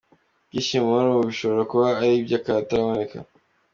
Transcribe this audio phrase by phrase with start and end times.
[0.45, 3.17] Ibyishimo murimo ubu bishobora kuba ari iby’akataraboneka.